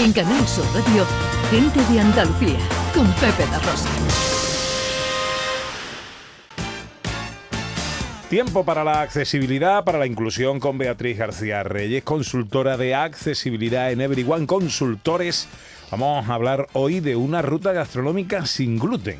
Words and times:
En 0.00 0.12
Canal 0.12 0.46
Sur 0.46 0.64
Radio, 0.74 1.04
Gente 1.50 1.80
de 1.92 1.98
Andalucía, 1.98 2.60
con 2.94 3.04
Pepe 3.14 3.44
La 3.50 3.58
Rosa. 3.58 3.88
Tiempo 8.30 8.64
para 8.64 8.84
la 8.84 9.00
accesibilidad, 9.00 9.82
para 9.82 9.98
la 9.98 10.06
inclusión 10.06 10.60
con 10.60 10.78
Beatriz 10.78 11.18
García 11.18 11.64
Reyes, 11.64 12.04
consultora 12.04 12.76
de 12.76 12.94
accesibilidad 12.94 13.90
en 13.90 14.00
Everyone 14.00 14.46
Consultores. 14.46 15.48
Vamos 15.90 16.28
a 16.28 16.34
hablar 16.34 16.68
hoy 16.74 17.00
de 17.00 17.16
una 17.16 17.42
ruta 17.42 17.72
gastronómica 17.72 18.46
sin 18.46 18.78
gluten. 18.78 19.18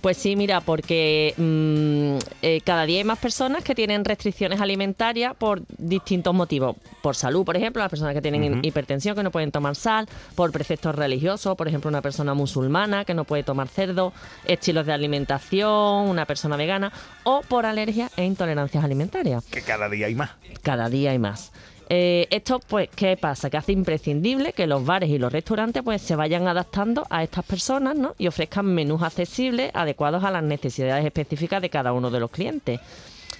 Pues 0.00 0.16
sí, 0.16 0.34
mira, 0.34 0.62
porque 0.62 1.34
mm, 1.36 2.18
eh, 2.42 2.60
cada 2.64 2.86
día 2.86 2.98
hay 2.98 3.04
más 3.04 3.18
personas 3.18 3.62
que 3.62 3.74
tienen 3.74 4.04
restricciones 4.04 4.60
alimentarias 4.60 5.34
por 5.36 5.62
distintos 5.76 6.34
motivos. 6.34 6.76
Por 7.02 7.16
salud, 7.16 7.44
por 7.44 7.56
ejemplo, 7.56 7.82
las 7.82 7.90
personas 7.90 8.14
que 8.14 8.22
tienen 8.22 8.64
hipertensión 8.64 9.14
que 9.14 9.22
no 9.22 9.30
pueden 9.30 9.50
tomar 9.50 9.76
sal, 9.76 10.08
por 10.34 10.52
preceptos 10.52 10.94
religiosos, 10.94 11.54
por 11.54 11.68
ejemplo, 11.68 11.88
una 11.88 12.00
persona 12.00 12.32
musulmana 12.32 13.04
que 13.04 13.12
no 13.12 13.24
puede 13.24 13.42
tomar 13.42 13.68
cerdo, 13.68 14.14
estilos 14.46 14.86
de 14.86 14.92
alimentación, 14.92 16.08
una 16.08 16.24
persona 16.24 16.56
vegana, 16.56 16.92
o 17.24 17.42
por 17.42 17.66
alergias 17.66 18.10
e 18.16 18.24
intolerancias 18.24 18.82
alimentarias. 18.82 19.44
Que 19.44 19.60
cada 19.60 19.90
día 19.90 20.06
hay 20.06 20.14
más. 20.14 20.30
Cada 20.62 20.88
día 20.88 21.10
hay 21.10 21.18
más. 21.18 21.52
Eh, 21.92 22.28
esto, 22.30 22.60
pues, 22.60 22.88
¿qué 22.94 23.16
pasa? 23.16 23.50
Que 23.50 23.56
hace 23.56 23.72
imprescindible 23.72 24.52
que 24.52 24.68
los 24.68 24.86
bares 24.86 25.10
y 25.10 25.18
los 25.18 25.32
restaurantes 25.32 25.82
pues 25.82 26.00
se 26.00 26.14
vayan 26.14 26.46
adaptando 26.46 27.04
a 27.10 27.24
estas 27.24 27.44
personas 27.44 27.96
¿no? 27.96 28.14
y 28.16 28.28
ofrezcan 28.28 28.64
menús 28.64 29.02
accesibles 29.02 29.72
adecuados 29.74 30.22
a 30.22 30.30
las 30.30 30.44
necesidades 30.44 31.04
específicas 31.04 31.60
de 31.60 31.68
cada 31.68 31.92
uno 31.92 32.08
de 32.12 32.20
los 32.20 32.30
clientes. 32.30 32.78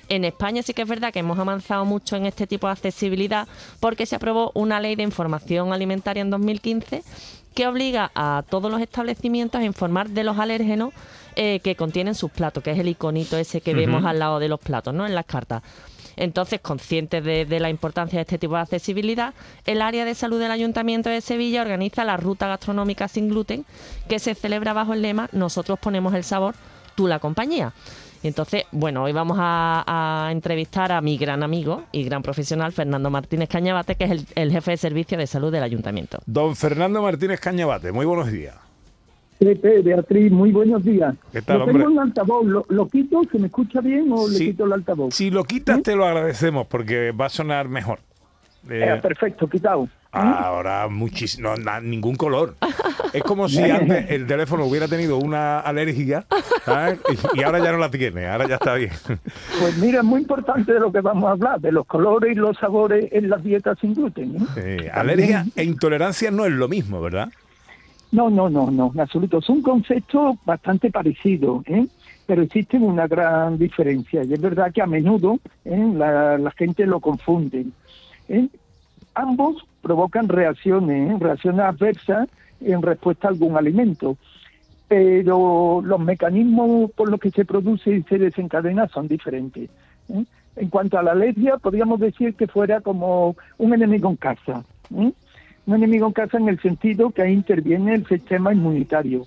En 0.09 0.25
España 0.25 0.65
sí 0.65 0.75
que 0.75 0.83
es 0.83 0.89
verdad 0.89 1.13
que 1.13 1.21
hemos 1.21 1.39
avanzado 1.39 1.85
mucho 1.85 2.17
en 2.17 2.27
este 2.27 2.49
tipo 2.49 2.67
de 2.67 2.73
accesibilidad 2.73 3.47
porque 3.79 4.05
se 4.05 4.17
aprobó 4.17 4.51
una 4.55 4.81
ley 4.81 4.97
de 4.97 5.05
información 5.05 5.73
alimentaria 5.73 6.23
en 6.23 6.31
2015 6.31 7.05
que 7.55 7.69
obliga 7.69 8.11
a 8.17 8.43
todos 8.51 8.69
los 8.69 8.81
establecimientos 8.81 9.61
a 9.61 9.65
informar 9.65 10.09
de 10.09 10.25
los 10.25 10.39
alérgenos 10.41 10.93
eh, 11.37 11.61
que 11.63 11.77
contienen 11.77 12.17
sus 12.17 12.33
platos, 12.33 12.65
que 12.65 12.73
es 12.73 12.79
el 12.81 12.89
iconito 12.89 13.37
ese 13.37 13.61
que 13.61 13.75
vemos 13.75 14.05
al 14.05 14.19
lado 14.19 14.41
de 14.41 14.49
los 14.49 14.59
platos, 14.59 14.93
¿no? 14.93 15.07
En 15.07 15.15
las 15.15 15.27
cartas. 15.27 15.63
Entonces, 16.21 16.61
conscientes 16.61 17.25
de, 17.25 17.61
la 17.61 17.71
importancia 17.71 18.19
de 18.19 18.23
este 18.23 18.39
tipo 18.39 18.55
de 18.55 18.61
accesibilidad, 18.61 19.33
el 19.65 19.81
área 19.81 20.05
de 20.05 20.15
salud 20.15 20.39
del 20.39 20.51
Ayuntamiento 20.51 21.09
de 21.09 21.23
Sevilla 21.23 21.63
organiza 21.63 22.05
la 22.05 22.19
ruta 22.19 22.47
gastronómica 22.47 23.09
sin 23.09 23.31
gluten 23.31 23.65
que 24.07 24.19
se 24.19 24.35
celebra 24.35 24.75
bajo 24.75 24.93
el 24.93 25.01
lema 25.01 25.31
Nosotros 25.33 25.79
ponemos 25.79 26.13
el 26.13 26.23
sabor, 26.23 26.55
tú 26.95 27.09
la 27.09 27.21
compañía. 27.21 27.73
entonces, 28.23 28.65
bueno, 28.71 29.05
hoy 29.05 29.13
vamos 29.13 29.39
a, 29.41 30.29
entrevistar 30.31 30.93
a 30.93 31.01
mi 31.01 31.17
gran 31.17 31.43
amigo 31.43 31.85
y 31.91 32.05
gran 32.05 32.23
profesional, 32.23 32.73
Fernando 32.73 33.09
Martínez 33.09 33.49
Cañabate, 33.49 33.95
que 33.95 34.05
es 34.05 34.27
el 34.35 34.53
jefe 34.53 34.73
de 34.73 34.77
servicio 34.77 35.17
de 35.17 35.27
salud 35.27 35.51
del 35.51 35.63
ayuntamiento. 35.63 36.19
Don 36.27 36.55
Fernando 36.55 37.01
Martínez 37.01 37.41
Cañabate, 37.41 37.93
muy 37.93 38.05
buenos 38.05 38.31
días. 38.31 38.70
Pepe, 39.41 39.81
Beatriz, 39.81 40.31
muy 40.31 40.53
buenos 40.53 40.85
días. 40.85 41.15
¿Qué 41.33 41.41
tal, 41.41 41.63
hombre? 41.63 41.79
Tengo 41.79 41.93
un 41.93 41.99
altavoz, 41.99 42.47
¿Lo, 42.69 42.89
quito? 42.89 43.23
¿Se 43.33 43.39
me 43.39 43.47
escucha 43.47 43.81
bien 43.81 44.13
o 44.13 44.29
le 44.29 44.39
quito 44.39 44.67
el 44.67 44.73
altavoz? 44.75 45.15
Si 45.15 45.31
lo 45.31 45.45
quitas, 45.45 45.83
te 45.83 45.97
lo 45.97 46.05
agradecemos 46.05 46.67
porque 46.67 47.13
va 47.13 47.25
a 47.25 47.31
sonar 47.31 47.67
mejor. 47.67 48.01
Eh, 48.69 48.99
perfecto, 49.01 49.49
quitado. 49.49 49.89
Ahora 50.13 50.89
muchísimo, 50.89 51.55
no, 51.57 51.81
ningún 51.81 52.17
color. 52.17 52.57
Es 53.15 53.23
como 53.23 53.49
si 53.49 53.63
antes 53.71 54.11
el 54.11 54.27
teléfono 54.27 54.67
hubiera 54.67 54.89
tenido 54.89 55.17
una 55.17 55.61
alergia 55.61 56.27
y, 57.35 57.43
ahora 57.43 57.61
ya 57.61 57.73
no 57.73 57.79
la 57.79 57.91
tiene, 57.91 58.27
ahora 58.27 58.47
ya 58.47 58.57
está 58.57 58.75
bien. 58.75 58.93
Pues 59.59 59.79
mira, 59.79 60.01
es 60.01 60.05
muy 60.05 60.21
importante 60.21 60.75
de 60.75 60.81
lo 60.81 60.93
que 60.93 61.01
vamos 61.01 61.25
a 61.25 61.31
hablar, 61.31 61.61
de 61.61 61.73
los 61.73 61.87
colores 61.87 62.33
y 62.33 62.35
los 62.35 62.59
sabores 62.59 63.07
en 63.11 63.31
las 63.31 63.43
dietas 63.43 63.79
sin 63.81 63.95
gluten. 63.95 64.37
¿eh? 64.57 64.91
alergia 64.93 65.47
e 65.57 65.65
intolerancia 65.65 66.31
no 66.31 66.45
es 66.45 66.53
lo 66.53 66.69
mismo, 66.69 67.01
¿verdad? 67.01 67.31
No, 68.13 68.29
no, 68.29 68.49
no, 68.51 68.71
no, 68.71 68.91
en 68.93 69.01
absoluto. 69.01 69.41
Son 69.41 69.63
conceptos 69.63 70.37
bastante 70.45 70.91
parecidos, 70.91 71.63
¿eh? 71.67 71.87
pero 72.27 72.43
existen 72.43 72.83
una 72.83 73.07
gran 73.07 73.57
diferencia. 73.59 74.25
Y 74.25 74.33
es 74.33 74.41
verdad 74.41 74.73
que 74.73 74.83
a 74.83 74.87
menudo 74.87 75.39
¿eh? 75.65 75.93
la, 75.95 76.53
gente 76.57 76.87
lo 76.87 77.01
confunde. 77.01 77.67
¿eh? 78.29 78.49
Ambos 79.15 79.65
provocan 79.81 80.29
reacciones, 80.29 81.11
¿eh? 81.11 81.17
reacciones 81.21 81.61
adversas 81.61 82.29
en 82.61 82.83
respuesta 82.83 83.29
a 83.29 83.31
algún 83.31 83.57
alimento. 83.57 84.17
Pero 84.89 85.83
los 85.85 86.01
mecanismos 86.01 86.91
por 86.93 87.11
los 87.11 87.21
que 87.21 87.31
se 87.31 87.45
produce 87.45 87.97
y 87.97 88.03
se 88.03 88.19
desencadena 88.19 88.89
son 88.89 89.07
diferentes. 89.07 89.71
En 90.09 90.69
cuanto 90.69 90.99
a 90.99 91.03
la 91.03 91.13
alergia, 91.13 91.59
podríamos 91.59 92.01
decir 92.01 92.35
que 92.35 92.49
fuera 92.49 92.81
como 92.81 93.37
un 93.59 93.75
enemigo 93.75 94.11
en 94.11 94.17
casa 94.17 94.65
un 95.67 95.75
enemigo 95.75 96.07
en 96.07 96.13
casa 96.13 96.39
en 96.39 96.49
el 96.49 96.61
sentido 96.61 97.11
que 97.11 97.23
ahí 97.23 97.33
interviene 97.33 97.95
el 97.95 98.07
sistema 98.07 98.53
inmunitario, 98.53 99.27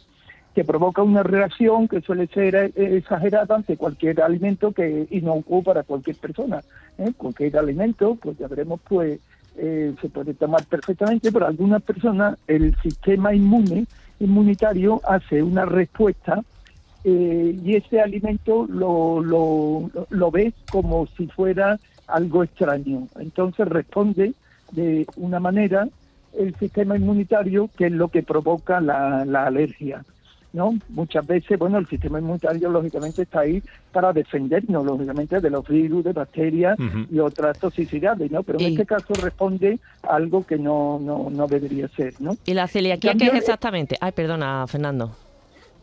que 0.53 0.63
provoca 0.63 1.01
una 1.01 1.23
reacción 1.23 1.87
que 1.87 2.01
suele 2.01 2.27
ser 2.27 2.55
eh, 2.55 2.71
exagerada 2.75 3.55
ante 3.55 3.77
cualquier 3.77 4.21
alimento 4.21 4.71
que 4.71 5.07
inocuo 5.11 5.63
para 5.63 5.83
cualquier 5.83 6.17
persona. 6.17 6.61
¿eh? 6.97 7.11
Cualquier 7.17 7.57
alimento, 7.57 8.17
pues 8.21 8.37
ya 8.37 8.47
veremos, 8.47 8.79
pues 8.87 9.19
eh, 9.57 9.93
se 10.01 10.09
puede 10.09 10.33
tomar 10.33 10.65
perfectamente, 10.65 11.31
pero 11.31 11.47
algunas 11.47 11.81
personas 11.81 12.37
el 12.47 12.75
sistema 12.81 13.33
inmune 13.33 13.85
inmunitario 14.19 15.01
hace 15.07 15.43
una 15.43 15.65
respuesta 15.65 16.41
y 17.05 17.75
ese 17.75 17.99
alimento 17.99 18.65
lo, 18.69 19.21
lo 19.21 20.31
ve 20.31 20.53
como 20.71 21.05
si 21.17 21.27
fuera 21.27 21.77
algo 22.07 22.43
extraño. 22.43 23.09
Entonces 23.19 23.67
responde 23.67 24.33
de 24.71 25.05
una 25.17 25.41
manera 25.41 25.89
el 26.37 26.55
sistema 26.55 26.95
inmunitario, 26.97 27.69
que 27.77 27.87
es 27.87 27.91
lo 27.91 28.09
que 28.09 28.23
provoca 28.23 28.81
la, 28.81 29.21
alergia. 29.45 30.03
¿no? 30.51 30.77
Muchas 30.89 31.25
veces, 31.25 31.57
bueno, 31.57 31.79
el 31.79 31.87
sistema 31.87 32.19
inmunitario 32.19 32.69
lógicamente 32.69 33.23
está 33.23 33.39
ahí 33.39 33.63
para 33.91 34.13
defendernos, 34.13 34.85
lógicamente, 34.85 35.39
de 35.39 35.49
los 35.49 35.67
virus, 35.67 36.03
de 36.03 36.13
bacterias 36.13 36.77
y 37.11 37.17
otras 37.17 37.57
toxicidades, 37.57 38.29
¿no? 38.29 38.43
Pero 38.43 38.59
en 38.59 38.67
este 38.67 38.85
caso 38.85 39.15
responde 39.15 39.79
a 40.03 40.15
algo 40.15 40.45
que 40.45 40.57
no, 40.57 40.99
no, 40.99 41.31
no 41.31 41.47
debería 41.47 41.87
ser, 41.89 42.13
¿no? 42.19 42.37
¿Y 42.45 42.53
la 42.53 42.67
celiaquía 42.67 43.15
qué 43.15 43.25
es 43.25 43.33
exactamente? 43.33 43.97
Ay, 43.99 44.11
perdona, 44.11 44.67
Fernando. 44.67 45.15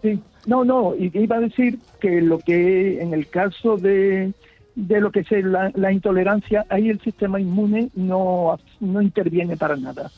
Sí, 0.02 0.20
no, 0.46 0.64
no, 0.64 0.94
y 0.94 1.10
iba 1.14 1.36
a 1.36 1.40
decir 1.40 1.78
que 2.00 2.20
lo 2.20 2.38
que 2.38 3.02
en 3.02 3.12
el 3.12 3.28
caso 3.28 3.76
de, 3.76 4.32
de 4.74 5.00
lo 5.00 5.10
que 5.10 5.20
es 5.20 5.30
la, 5.44 5.70
la 5.74 5.92
intolerancia, 5.92 6.64
ahí 6.68 6.88
el 6.88 7.00
sistema 7.00 7.40
inmune 7.40 7.90
no, 7.94 8.58
no 8.80 9.02
interviene 9.02 9.56
para 9.56 9.76
nada. 9.76 10.10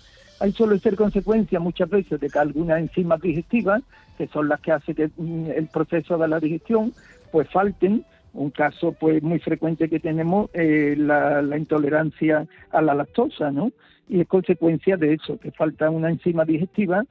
Ahí 0.43 0.51
suele 0.51 0.81
ser 0.81 0.97
consecuencia 0.97 1.61
muchas 1.61 1.89
veces 1.89 2.19
de 2.19 2.29
que 2.29 2.37
algunas 2.37 2.81
enzimas 2.81 3.21
digestivas, 3.21 3.81
que 4.19 4.27
son 4.27 4.49
las 4.49 4.61
que 4.61 4.73
hacen 4.73 4.97
que 4.97 5.09
mm, 5.17 5.53
el 5.55 5.69
proceso 5.69 6.19
de 6.19 6.27
la 6.27 6.41
digestión, 6.41 6.93
pues 7.31 7.49
falten. 7.49 8.05
Un 8.35 8.51
caso 8.51 8.91
pues 8.91 9.23
muy 9.23 9.39
frecuente 9.39 9.89
que 9.89 10.01
tenemos 10.01 10.51
es 10.53 10.99
la, 10.99 11.57
intolerancia 11.57 12.49
a 12.73 12.83
la 12.83 12.93
lactosa, 12.93 13.53
¿no? 13.53 13.71
Y 14.09 14.21
es 14.21 14.27
consecuencia 14.27 14.97
de 14.97 15.15
eso, 15.15 15.39
que 15.39 15.53
falta 15.53 15.91
una 15.91 16.11
enzima 16.11 16.45
digestiva 16.45 17.05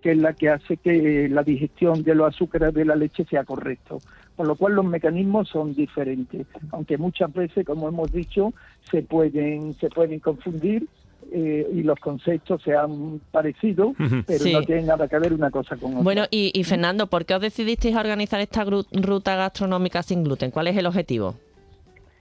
que 0.00 0.12
es 0.12 0.18
la 0.18 0.32
que 0.32 0.48
hace 0.48 0.78
que 0.78 1.28
la 1.28 1.42
digestión 1.42 2.04
de 2.04 2.14
los 2.14 2.28
azúcares 2.28 2.72
de 2.72 2.86
la 2.86 2.94
leche 2.94 3.24
sea 3.24 3.44
correcto. 3.44 3.98
Por 4.34 4.46
lo 4.46 4.54
cual 4.54 4.74
los 4.74 4.84
mecanismos 4.86 5.48
son 5.48 5.74
diferentes, 5.74 6.46
aunque 6.70 6.96
muchas 6.96 7.34
veces, 7.34 7.66
como 7.66 7.88
hemos 7.88 8.12
dicho, 8.12 8.54
se 8.90 9.02
pueden, 9.02 9.74
se 9.74 9.90
pueden 9.90 10.20
confundir 10.20 10.86
eh, 11.30 11.66
y 11.72 11.82
los 11.82 11.98
conceptos 11.98 12.62
sean 12.62 13.20
parecidos, 13.30 13.94
pero 14.26 14.44
no 14.50 14.62
tienen 14.62 14.86
nada 14.86 15.08
que 15.08 15.18
ver 15.18 15.34
una 15.34 15.50
cosa 15.50 15.76
con 15.76 15.90
otra. 15.90 16.02
Bueno, 16.02 16.24
y, 16.30 16.62
Fernando, 16.64 17.06
¿por 17.06 17.26
qué 17.26 17.34
os 17.34 17.40
decidisteis 17.40 17.94
a 17.96 18.00
organizar 18.00 18.40
esta 18.40 18.64
ruta 18.64 19.36
gastronómica 19.36 20.02
sin 20.02 20.24
gluten? 20.24 20.50
¿Cuál 20.50 20.68
es 20.68 20.76
el 20.76 20.86
objetivo? 20.86 21.34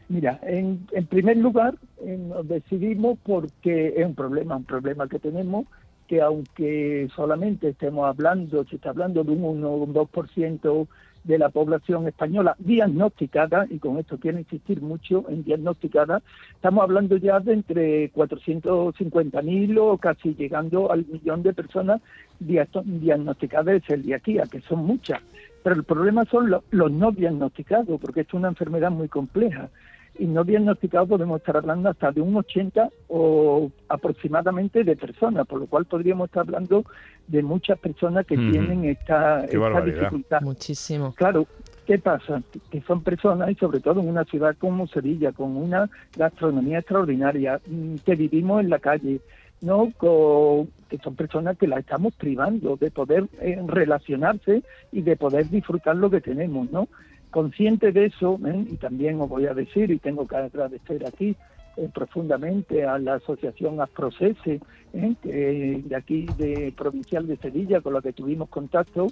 Mira, 0.10 0.40
en, 0.44 0.88
primer 1.10 1.38
lugar, 1.38 1.76
nos 2.02 2.48
decidimos 2.48 3.18
porque 3.24 3.94
es 3.96 4.06
un 4.06 4.16
problema, 4.16 4.58
un 4.58 4.66
problema 4.66 5.08
que 5.08 5.20
tenemos, 5.20 5.68
que 6.08 6.22
aunque 6.22 7.08
solamente 7.16 7.70
estemos 7.70 8.08
hablando, 8.08 8.66
se 8.66 8.76
está 8.76 8.90
hablando 8.90 9.24
de 9.24 9.32
un 9.32 9.44
1 9.44 9.70
o 9.70 9.84
un 9.84 9.94
2% 9.94 10.88
de 11.28 11.38
la 11.38 11.50
población 11.50 12.08
española 12.08 12.56
diagnosticada, 12.58 13.68
y 13.70 13.80
con 13.80 13.98
esto 13.98 14.18
quiero 14.18 14.40
insistir 14.40 14.82
mucho 14.82 15.26
en 15.30 15.44
diagnosticada, 15.44 16.22
estamos 16.56 16.84
hablando 16.84 17.18
ya 17.18 17.40
de 17.40 17.54
entre 17.54 18.12
450.000 18.14 19.78
o 19.80 19.98
casi 19.98 20.34
llegando 20.34 20.92
al 20.92 21.06
millón 21.06 21.44
de 21.44 21.54
personas 21.54 22.02
diagnosticadas 22.40 23.66
de 23.66 23.82
celiaquía, 23.82 24.44
que 24.50 24.62
son 24.62 24.86
muchas. 24.86 25.22
Pero 25.64 25.76
el 25.76 25.84
problema 25.84 26.24
son 26.26 26.50
los, 26.50 26.64
no 26.72 27.12
diagnosticados, 27.12 28.00
porque 28.00 28.22
es 28.22 28.34
una 28.34 28.48
enfermedad 28.48 28.92
muy 28.92 29.10
compleja 29.10 29.70
y 30.20 30.26
no 30.26 30.44
diagnosticados 30.44 31.10
podemos 31.10 31.40
estar 31.40 31.58
hablando 31.58 31.90
hasta 31.90 32.12
de 32.12 32.22
un 32.22 32.36
80 32.36 32.90
o 33.08 33.72
aproximadamente 33.90 34.84
de 34.84 34.96
personas, 34.96 35.48
por 35.48 35.60
lo 35.60 35.68
cual 35.68 35.86
podríamos 35.86 36.28
estar 36.28 36.42
hablando 36.42 36.84
de 37.28 37.44
muchas 37.44 37.78
personas 37.80 38.26
que 38.26 38.38
tienen 38.38 38.86
esta, 38.86 39.46
esta 39.46 39.82
dificultad. 39.82 40.42
Muchísimo. 40.42 41.14
Claro, 41.16 41.48
¿qué 41.86 42.00
pasa? 42.00 42.42
Que 42.72 42.82
son 42.82 43.04
personas, 43.04 43.50
y 43.52 43.56
sobre 43.56 43.80
todo 43.80 44.02
en 44.02 44.10
una 44.10 44.24
ciudad 44.24 44.56
como 44.58 44.88
Sevilla, 44.88 45.32
con 45.32 45.56
una 45.56 45.90
gastronomía 46.16 46.80
extraordinaria, 46.80 47.60
mm, 47.68 47.96
que 48.06 48.16
vivimos 48.16 48.62
en 48.62 48.70
la 48.70 48.80
calle, 48.80 49.22
¿no? 49.62 49.92
Con, 49.98 50.70
que 50.90 50.98
son 51.00 51.16
personas 51.16 51.58
que 51.58 51.68
la 51.68 51.80
estamos 51.80 52.14
privando 52.16 52.78
de 52.78 52.92
poder 52.92 53.26
eh, 53.42 53.62
relacionarse 53.66 54.64
y 54.92 55.02
de 55.02 55.16
poder 55.16 55.50
disfrutar 55.50 55.96
lo 55.96 56.10
que 56.10 56.22
tenemos, 56.22 56.72
¿no? 56.72 56.88
Consciente 57.32 57.92
de 57.92 58.06
eso, 58.06 58.40
¿eh? 58.46 58.66
y 58.70 58.78
también 58.78 59.20
os 59.20 59.30
voy 59.30 59.46
a 59.48 59.54
decir, 59.54 59.92
y 59.92 60.00
tengo 60.00 60.28
que 60.28 60.38
agradecer 60.38 61.06
aquí 61.06 61.36
eh, 61.76 61.90
profundamente 61.94 62.86
a 62.86 62.98
la 62.98 63.16
asociación 63.16 63.82
Asprocese, 63.82 64.62
¿eh? 64.94 65.16
de 65.24 65.96
aquí 65.96 66.26
de 66.38 66.74
Provincial 66.76 67.28
de 67.28 67.38
Sevilla, 67.38 67.82
con 67.82 67.94
la 67.94 68.02
que 68.02 68.14
tuvimos 68.14 68.50
contacto, 68.50 69.08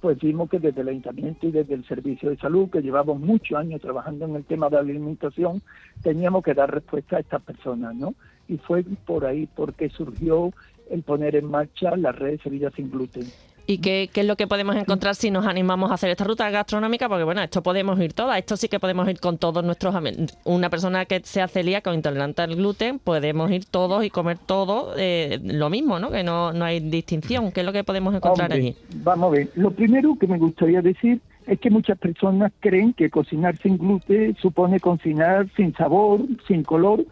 pues 0.00 0.18
vimos 0.18 0.48
que 0.48 0.58
desde 0.58 0.80
el 0.80 0.88
ayuntamiento 0.88 1.46
y 1.46 1.50
desde 1.50 1.74
el 1.74 1.84
servicio 1.86 2.30
de 2.30 2.36
salud, 2.36 2.70
que 2.70 2.82
llevamos 2.82 3.20
muchos 3.20 3.58
años 3.58 3.80
trabajando 3.80 4.26
en 4.26 4.36
el 4.36 4.44
tema 4.44 4.68
de 4.68 4.76
la 4.76 4.82
alimentación, 4.82 5.60
teníamos 6.02 6.44
que 6.44 6.54
dar 6.54 6.72
respuesta 6.72 7.16
a 7.16 7.20
estas 7.20 7.42
personas, 7.42 7.94
¿no? 7.94 8.14
Y 8.46 8.58
fue 8.58 8.84
por 9.04 9.26
ahí 9.26 9.48
porque 9.54 9.90
surgió 9.90 10.52
el 10.90 11.02
poner 11.02 11.36
en 11.36 11.50
marcha 11.50 11.96
la 11.96 12.12
red 12.12 12.40
Sevilla 12.40 12.70
sin 12.70 12.90
gluten. 12.90 13.24
¿Y 13.70 13.78
qué, 13.78 14.08
qué, 14.10 14.22
es 14.22 14.26
lo 14.26 14.36
que 14.36 14.46
podemos 14.46 14.76
encontrar 14.76 15.14
si 15.14 15.30
nos 15.30 15.46
animamos 15.46 15.90
a 15.90 15.94
hacer 15.94 16.08
esta 16.08 16.24
ruta 16.24 16.48
gastronómica? 16.48 17.06
Porque 17.06 17.24
bueno, 17.24 17.42
esto 17.42 17.62
podemos 17.62 18.00
ir 18.00 18.14
todas, 18.14 18.38
esto 18.38 18.56
sí 18.56 18.66
que 18.66 18.80
podemos 18.80 19.06
ir 19.10 19.20
con 19.20 19.36
todos 19.36 19.62
nuestros 19.62 19.94
amigos. 19.94 20.38
Una 20.44 20.70
persona 20.70 21.04
que 21.04 21.20
sea 21.22 21.48
celíaca 21.48 21.90
o 21.90 21.94
intolerante 21.94 22.40
al 22.40 22.56
gluten, 22.56 22.98
podemos 22.98 23.50
ir 23.50 23.66
todos 23.66 24.06
y 24.06 24.08
comer 24.08 24.38
todo 24.38 24.94
eh, 24.96 25.38
lo 25.44 25.68
mismo, 25.68 25.98
¿no? 25.98 26.10
Que 26.10 26.24
no, 26.24 26.54
no 26.54 26.64
hay 26.64 26.80
distinción. 26.80 27.52
¿Qué 27.52 27.60
es 27.60 27.66
lo 27.66 27.74
que 27.74 27.84
podemos 27.84 28.14
encontrar 28.14 28.50
Hombre, 28.50 28.68
allí? 28.68 28.76
Vamos 29.04 29.28
a 29.28 29.36
ver, 29.36 29.50
lo 29.54 29.70
primero 29.70 30.16
que 30.18 30.26
me 30.26 30.38
gustaría 30.38 30.80
decir 30.80 31.20
es 31.46 31.60
que 31.60 31.68
muchas 31.68 31.98
personas 31.98 32.52
creen 32.60 32.94
que 32.94 33.10
cocinar 33.10 33.58
sin 33.58 33.76
gluten 33.76 34.34
supone 34.36 34.80
cocinar 34.80 35.46
sin 35.58 35.74
sabor, 35.74 36.22
sin 36.46 36.62
color, 36.62 37.04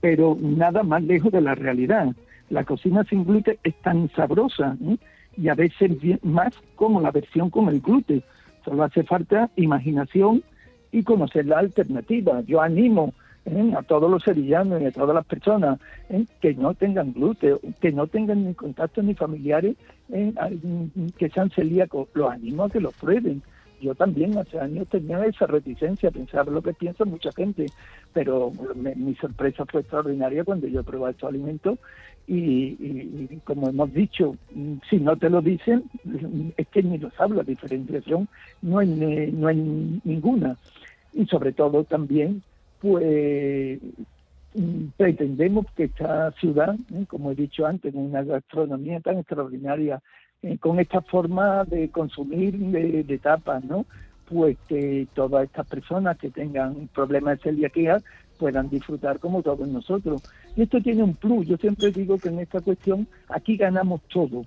pero 0.00 0.38
nada 0.40 0.84
más 0.84 1.02
lejos 1.02 1.32
de 1.32 1.42
la 1.42 1.54
realidad. 1.54 2.14
La 2.48 2.64
cocina 2.64 3.04
sin 3.04 3.26
gluten 3.26 3.58
es 3.62 3.74
tan 3.82 4.10
sabrosa 4.16 4.74
¿eh? 4.82 4.96
Y 5.36 5.48
a 5.48 5.54
veces 5.54 5.90
más 6.22 6.54
como 6.76 7.00
la 7.00 7.10
versión 7.10 7.50
con 7.50 7.68
el 7.68 7.80
gluten. 7.80 8.22
Solo 8.64 8.84
hace 8.84 9.02
falta 9.04 9.50
imaginación 9.56 10.42
y 10.92 11.02
conocer 11.02 11.46
la 11.46 11.58
alternativa. 11.58 12.42
Yo 12.42 12.60
animo 12.60 13.14
¿eh? 13.44 13.72
a 13.76 13.82
todos 13.82 14.10
los 14.10 14.22
sevillanos 14.22 14.82
y 14.82 14.86
a 14.86 14.92
todas 14.92 15.14
las 15.14 15.26
personas 15.26 15.78
¿eh? 16.10 16.24
que 16.40 16.54
no 16.54 16.74
tengan 16.74 17.12
gluten, 17.12 17.58
que 17.80 17.92
no 17.92 18.06
tengan 18.06 18.46
ni 18.46 18.54
contacto 18.54 19.02
ni 19.02 19.14
familiares 19.14 19.76
¿eh? 20.12 20.32
Que 21.16 21.28
sean 21.30 21.50
celíacos. 21.50 22.08
Los 22.14 22.30
animo 22.30 22.64
a 22.64 22.70
que 22.70 22.80
lo 22.80 22.90
prueben. 22.92 23.42
Yo 23.80 23.94
también 23.94 24.36
hace 24.36 24.58
años 24.58 24.88
tenía 24.88 25.24
esa 25.24 25.46
reticencia 25.46 26.08
a 26.08 26.12
pensar 26.12 26.48
lo 26.48 26.62
que 26.62 26.72
piensa 26.72 27.04
mucha 27.04 27.30
gente, 27.32 27.66
pero 28.12 28.52
mi 28.74 29.14
sorpresa 29.14 29.64
fue 29.66 29.82
extraordinaria 29.82 30.44
cuando 30.44 30.66
yo 30.66 30.82
probé 30.82 31.12
estos 31.12 31.28
alimentos 31.28 31.78
y, 32.26 33.38
como 33.44 33.68
hemos 33.68 33.92
dicho, 33.92 34.36
si 34.90 34.98
no 34.98 35.16
te 35.16 35.30
lo 35.30 35.40
dicen, 35.40 35.84
es 36.56 36.68
que 36.68 36.82
ni 36.82 36.98
lo 36.98 37.10
sabes, 37.12 37.36
la 37.36 37.42
diferenciación 37.42 38.28
no 38.60 38.78
hay, 38.78 39.32
no 39.32 39.48
hay 39.48 39.56
ninguna. 40.04 40.56
Y 41.14 41.24
sobre 41.26 41.52
todo 41.52 41.84
también, 41.84 42.42
pues 42.80 43.80
pretendemos 44.96 45.66
que 45.76 45.84
esta 45.84 46.32
ciudad, 46.32 46.74
¿eh? 46.94 47.04
como 47.06 47.30
he 47.30 47.34
dicho 47.34 47.66
antes, 47.66 47.94
una 47.94 48.22
gastronomía 48.22 49.00
tan 49.00 49.18
extraordinaria, 49.18 50.00
eh, 50.42 50.58
con 50.58 50.78
esta 50.80 51.00
forma 51.00 51.64
de 51.64 51.90
consumir 51.90 52.56
de, 52.56 53.18
tapas, 53.18 53.64
¿no? 53.64 53.86
Pues 54.28 54.56
que 54.68 55.06
todas 55.14 55.44
estas 55.44 55.66
personas 55.66 56.18
que 56.18 56.30
tengan 56.30 56.88
problemas 56.88 57.38
de 57.38 57.44
celiaquía 57.44 57.98
puedan 58.38 58.68
disfrutar 58.68 59.18
como 59.18 59.42
todos 59.42 59.66
nosotros. 59.68 60.22
Y 60.54 60.62
esto 60.62 60.80
tiene 60.80 61.02
un 61.02 61.14
plus. 61.14 61.46
Yo 61.46 61.56
siempre 61.56 61.90
digo 61.90 62.18
que 62.18 62.28
en 62.28 62.38
esta 62.38 62.60
cuestión 62.60 63.08
aquí 63.28 63.56
ganamos 63.56 64.02
todo. 64.02 64.44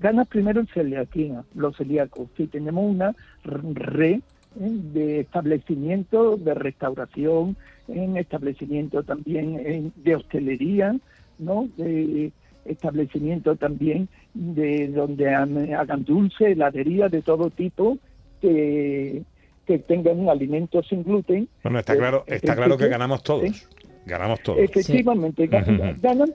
Gana 0.00 0.24
primero 0.24 0.60
el 0.60 0.68
celiaquía, 0.68 1.44
los 1.54 1.76
celíacos. 1.76 2.28
Si 2.36 2.46
tenemos 2.46 2.84
una 2.84 3.14
red. 3.44 4.20
De 4.54 5.20
establecimiento, 5.20 6.36
de 6.36 6.54
restauración, 6.54 7.56
en 7.88 8.16
establecimiento 8.16 9.02
también 9.02 9.58
eh, 9.58 9.90
de 9.96 10.14
hostelería, 10.16 10.96
¿no? 11.38 11.68
De 11.76 12.32
establecimiento 12.64 13.56
también 13.56 14.08
de 14.32 14.88
donde 14.88 15.28
hagan 15.34 16.04
dulce, 16.04 16.52
heladería 16.52 17.08
de 17.08 17.20
todo 17.22 17.50
tipo 17.50 17.98
que, 18.40 19.22
que 19.66 19.78
tengan 19.80 20.28
alimentos 20.28 20.86
sin 20.88 21.02
gluten. 21.02 21.48
Bueno, 21.62 21.78
está 21.80 21.94
Eh, 21.94 21.98
claro, 21.98 22.24
en 22.26 22.34
está 22.34 22.54
claro 22.54 22.70
que 22.72 22.84
principio, 22.84 22.90
ganamos 22.90 23.22
todos. 23.22 23.56
¿sí? 23.56 23.66
Ganamos 24.06 24.40
todos. 24.42 24.60
Efectivamente, 24.60 25.48
gan- 25.50 25.92
Ujú. 25.92 26.00
ganan 26.00 26.34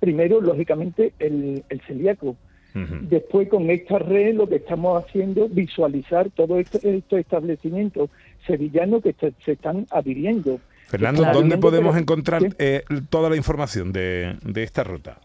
primero, 0.00 0.40
lógicamente, 0.40 1.12
el, 1.18 1.62
el 1.68 1.80
celíaco. 1.82 2.36
Después, 2.74 3.48
con 3.48 3.68
esta 3.70 3.98
red, 3.98 4.34
lo 4.34 4.48
que 4.48 4.56
estamos 4.56 5.04
haciendo 5.04 5.48
visualizar 5.48 6.30
todos 6.30 6.58
estos, 6.60 6.82
estos 6.84 7.18
establecimientos 7.18 8.08
sevillanos 8.46 9.02
que 9.02 9.12
se, 9.12 9.32
se 9.44 9.52
están 9.52 9.86
adhiriendo. 9.90 10.58
Fernando. 10.88 11.24
¿dónde 11.32 11.58
podemos 11.58 11.92
Pero- 11.92 12.00
encontrar 12.02 12.42
eh, 12.58 12.82
toda 13.10 13.30
la 13.30 13.36
información 13.36 13.92
de, 13.92 14.36
de 14.44 14.62
esta 14.62 14.84
ruta? 14.84 15.18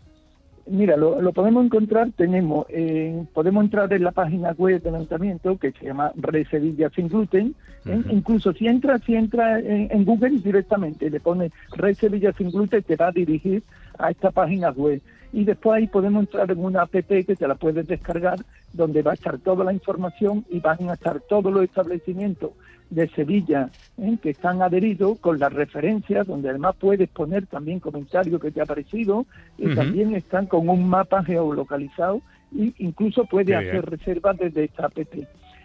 Mira, 0.69 0.97
lo, 0.97 1.21
lo 1.21 1.31
podemos 1.31 1.63
encontrar, 1.65 2.09
tenemos, 2.17 2.65
eh, 2.69 3.23
podemos 3.33 3.63
entrar 3.63 3.91
en 3.93 4.03
la 4.03 4.11
página 4.11 4.51
web 4.51 4.81
del 4.81 4.95
ayuntamiento 4.95 5.57
que 5.57 5.71
se 5.71 5.85
llama 5.85 6.11
Red 6.17 6.47
Sevilla 6.51 6.89
Sin 6.93 7.07
Gluten. 7.07 7.55
¿eh? 7.85 8.01
Incluso 8.09 8.51
si 8.51 8.67
entra, 8.67 8.99
si 8.99 9.15
entra 9.15 9.59
en, 9.59 9.87
en 9.89 10.03
Google 10.03 10.39
directamente, 10.43 11.09
le 11.09 11.21
pone 11.21 11.51
Red 11.77 11.95
Sevilla 11.95 12.33
Sin 12.37 12.51
Gluten, 12.51 12.83
te 12.83 12.97
va 12.97 13.07
a 13.07 13.11
dirigir 13.13 13.63
a 13.97 14.11
esta 14.11 14.29
página 14.31 14.71
web. 14.71 15.01
Y 15.33 15.43
después 15.43 15.77
ahí 15.77 15.87
podemos 15.87 16.21
entrar 16.21 16.49
en 16.51 16.63
una 16.63 16.83
app 16.83 16.91
que 16.91 17.03
te 17.23 17.47
la 17.47 17.55
puedes 17.55 17.87
descargar, 17.87 18.39
donde 18.73 19.01
va 19.01 19.11
a 19.11 19.15
estar 19.15 19.37
toda 19.39 19.63
la 19.65 19.73
información 19.73 20.45
y 20.49 20.59
van 20.59 20.89
a 20.89 20.93
estar 20.93 21.19
todos 21.21 21.51
los 21.53 21.63
establecimientos 21.63 22.51
de 22.89 23.09
Sevilla 23.09 23.69
¿eh? 23.97 24.17
que 24.21 24.29
están 24.29 24.61
adheridos 24.61 25.19
con 25.19 25.39
las 25.39 25.51
referencias, 25.51 26.25
donde 26.25 26.49
además 26.49 26.75
puedes 26.79 27.09
poner 27.09 27.45
también 27.45 27.81
comentarios 27.81 28.39
que 28.41 28.51
te 28.51 28.61
ha 28.61 28.65
parecido 28.65 29.25
y 29.57 29.67
también 29.75 30.15
están 30.15 30.45
con 30.45 30.69
un 30.69 30.87
mapa 30.87 31.21
geolocalizado 31.23 32.21
e 32.57 32.71
incluso 32.77 33.25
puedes 33.25 33.49
hacer 33.57 33.85
reservas 33.85 34.37
desde 34.37 34.63
esta 34.63 34.85
app. 34.85 34.97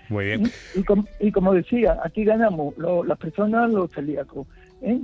Muy 0.09 0.25
bien. 0.25 0.43
Y, 0.75 0.83
com- 0.83 1.07
y 1.21 1.31
como 1.31 1.55
decía, 1.55 1.99
aquí 2.05 2.25
ganamos 2.25 2.77
lo- 2.77 3.05
las 3.05 3.19
personas, 3.19 3.71
los 3.71 3.91
celíacos, 3.93 4.49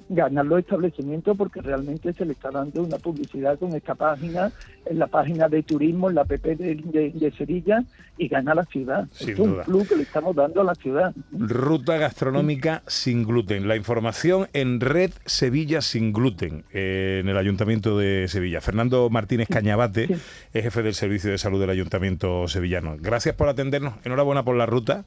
ganan 0.08 0.48
los 0.48 0.58
establecimientos 0.58 1.36
porque 1.36 1.60
realmente 1.62 2.12
se 2.12 2.24
le 2.24 2.32
está 2.32 2.50
dando 2.50 2.82
una 2.82 2.98
publicidad 2.98 3.58
con 3.58 3.74
esta 3.74 3.94
página, 3.94 4.50
en 4.86 4.98
la 4.98 5.06
página 5.06 5.48
de 5.48 5.62
turismo, 5.62 6.08
en 6.08 6.16
la 6.16 6.22
app 6.22 6.30
de, 6.30 6.56
de- 6.56 7.10
de 7.14 7.32
Sevilla, 7.32 7.84
y 8.16 8.26
gana 8.26 8.54
la 8.54 8.64
ciudad. 8.64 9.06
Sin 9.12 9.30
es 9.30 9.38
un 9.38 9.60
plus 9.64 9.88
que 9.88 9.94
le 9.96 10.02
estamos 10.02 10.34
dando 10.34 10.60
a 10.62 10.64
la 10.64 10.74
ciudad. 10.74 11.14
Ruta 11.32 11.96
gastronómica 11.98 12.82
sin 12.88 13.24
gluten. 13.24 13.68
La 13.68 13.76
información 13.76 14.48
en 14.52 14.80
Red 14.80 15.12
Sevilla 15.24 15.80
sin 15.80 16.12
gluten, 16.12 16.64
eh, 16.72 17.20
en 17.22 17.28
el 17.28 17.36
Ayuntamiento 17.36 17.96
de 17.96 18.26
Sevilla. 18.26 18.60
Fernando 18.60 19.08
Martínez 19.10 19.46
Cañabate 19.48 20.08
Sí. 20.08 20.14
es 20.54 20.64
jefe 20.64 20.82
del 20.82 20.94
Servicio 20.94 21.30
de 21.30 21.38
Salud 21.38 21.60
del 21.60 21.70
Ayuntamiento 21.70 22.48
sevillano. 22.48 22.96
Gracias 22.98 23.36
por 23.36 23.48
atendernos. 23.48 23.94
Enhorabuena 24.04 24.42
por 24.44 24.56
la 24.56 24.66
ruta 24.66 25.04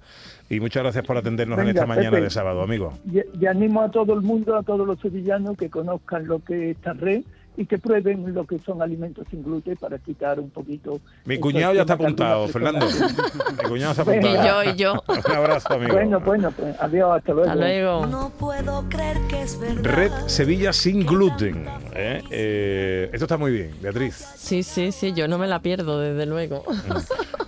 y 0.51 0.59
muchas 0.59 0.83
gracias 0.83 1.05
por 1.05 1.17
atendernos 1.17 1.57
en 1.59 1.65
Venga, 1.65 1.79
esta 1.81 1.87
mañana 1.87 2.11
Pepe. 2.11 2.23
de 2.23 2.29
sábado, 2.29 2.61
amigo. 2.61 2.93
Y, 3.11 3.21
y 3.41 3.45
animo 3.45 3.81
a 3.81 3.89
todo 3.89 4.13
el 4.13 4.21
mundo, 4.21 4.55
a 4.55 4.63
todos 4.63 4.85
los 4.85 4.99
sevillanos 4.99 5.57
que 5.57 5.69
conozcan 5.69 6.27
lo 6.27 6.39
que 6.43 6.71
es 6.71 6.77
esta 6.77 6.93
red 6.93 7.23
y 7.57 7.65
que 7.65 7.77
prueben 7.77 8.33
lo 8.33 8.45
que 8.45 8.59
son 8.59 8.81
alimentos 8.81 9.27
sin 9.29 9.43
gluten 9.43 9.75
para 9.75 9.97
quitar 9.97 10.39
un 10.39 10.49
poquito. 10.49 11.01
Mi 11.25 11.37
cuñado 11.37 11.73
ya 11.73 11.81
está 11.81 11.93
apuntado, 11.93 12.47
Fernando. 12.47 12.85
Mi 13.63 13.69
cuñado 13.69 13.93
se 13.93 14.01
ha 14.01 14.03
Venga. 14.05 14.27
Y 14.29 14.35
apuntado. 14.35 14.63
yo, 14.63 14.71
y 14.71 14.75
yo. 14.75 15.03
Un 15.29 15.35
abrazo, 15.35 15.73
amigo. 15.73 15.93
Bueno, 15.93 16.19
bueno, 16.21 16.51
pues 16.51 16.75
adiós, 16.79 17.17
hasta 17.17 17.33
luego. 17.33 17.49
Hasta 17.49 17.61
luego. 17.61 18.05
No 18.07 18.29
puedo 18.39 18.87
creer 18.89 19.17
que 19.29 19.41
es 19.41 19.59
verdad. 19.59 19.83
Red 19.83 20.11
Sevilla 20.27 20.71
sin 20.71 21.05
gluten. 21.05 21.65
¿eh? 21.93 22.21
Eh, 22.31 23.09
esto 23.11 23.25
está 23.25 23.37
muy 23.37 23.51
bien, 23.51 23.71
Beatriz. 23.81 24.15
Sí, 24.37 24.63
sí, 24.63 24.91
sí, 24.93 25.13
yo 25.13 25.27
no 25.27 25.37
me 25.37 25.47
la 25.47 25.59
pierdo, 25.61 25.99
desde 25.99 26.25
luego. 26.25 26.63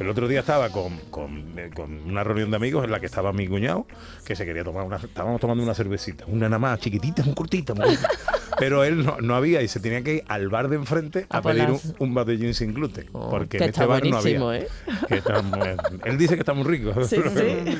El 0.03 0.09
otro 0.09 0.27
día 0.27 0.41
estaba 0.41 0.67
con, 0.69 0.97
con, 1.09 1.57
eh, 1.57 1.69
con 1.73 1.93
una 2.09 2.25
reunión 2.25 2.51
de 2.51 2.57
amigos 2.57 2.83
en 2.83 2.91
la 2.91 2.99
que 2.99 3.05
estaba 3.05 3.31
mi 3.31 3.47
cuñado, 3.47 3.87
que 4.25 4.35
se 4.35 4.43
quería 4.45 4.61
tomar 4.65 4.83
una. 4.83 4.97
Estábamos 4.97 5.39
tomando 5.39 5.63
una 5.63 5.73
cervecita, 5.73 6.25
una 6.27 6.49
nada 6.49 6.59
más 6.59 6.79
chiquitita, 6.81 7.23
muy 7.23 7.33
cortita, 7.33 7.73
muy 7.73 7.85
cortita. 7.85 8.09
Pero 8.59 8.83
él 8.83 9.05
no, 9.05 9.17
no 9.21 9.35
había 9.35 9.61
y 9.61 9.69
se 9.69 9.79
tenía 9.79 10.03
que 10.03 10.15
ir 10.15 10.23
al 10.27 10.49
bar 10.49 10.67
de 10.67 10.75
enfrente 10.75 11.25
a 11.29 11.41
pedir 11.41 11.69
un, 11.71 11.79
un 11.99 12.13
batallín 12.13 12.53
sin 12.53 12.73
gluten. 12.73 13.07
Oh, 13.13 13.29
porque 13.29 13.57
que 13.57 13.63
en 13.63 13.69
este 13.69 13.85
bar 13.85 14.05
no 14.05 14.17
había. 14.17 14.55
¿eh? 14.57 14.67
Que 15.07 15.15
está 15.15 15.41
muy- 15.41 15.59
él 16.03 16.17
dice 16.17 16.33
que 16.35 16.41
está 16.41 16.53
muy 16.53 16.65
rico. 16.65 16.93
Sí, 17.05 17.15
sí. 17.35 17.77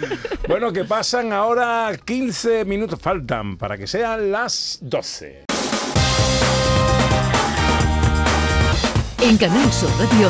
Bueno, 0.48 0.72
que 0.72 0.86
pasan 0.86 1.34
ahora 1.34 1.92
15 2.06 2.63
minutos, 2.63 3.00
faltan 3.01 3.58
para 3.58 3.77
que 3.77 3.86
sean 3.86 4.32
las 4.32 4.80
12. 4.82 5.44
En 9.22 9.38
Canal 9.38 9.72
Sur 9.72 9.89
Radio, 10.00 10.30